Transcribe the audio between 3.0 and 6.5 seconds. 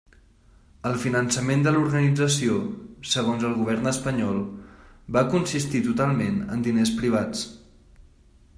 segons el Govern Espanyol, va consistir totalment